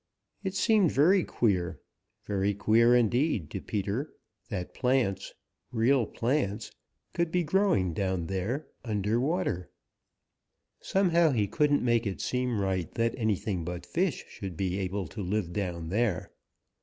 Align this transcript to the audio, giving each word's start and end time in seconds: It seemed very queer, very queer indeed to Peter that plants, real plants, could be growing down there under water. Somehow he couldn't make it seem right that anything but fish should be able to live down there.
It 0.43 0.55
seemed 0.55 0.91
very 0.91 1.23
queer, 1.23 1.79
very 2.25 2.55
queer 2.55 2.95
indeed 2.95 3.51
to 3.51 3.61
Peter 3.61 4.11
that 4.49 4.73
plants, 4.73 5.35
real 5.71 6.07
plants, 6.07 6.71
could 7.13 7.31
be 7.31 7.43
growing 7.43 7.93
down 7.93 8.25
there 8.25 8.67
under 8.83 9.19
water. 9.19 9.69
Somehow 10.79 11.29
he 11.33 11.45
couldn't 11.45 11.83
make 11.85 12.07
it 12.07 12.19
seem 12.19 12.59
right 12.59 12.91
that 12.95 13.13
anything 13.15 13.63
but 13.63 13.85
fish 13.85 14.25
should 14.27 14.57
be 14.57 14.79
able 14.79 15.05
to 15.07 15.21
live 15.21 15.53
down 15.53 15.89
there. 15.89 16.31